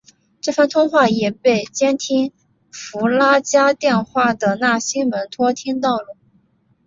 [0.41, 2.33] 这番通话也被监听
[2.71, 6.17] 弗拉加电话的纳西门托听到了。